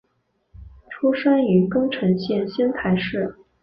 [0.89, 3.35] 出身于宫城县仙台市。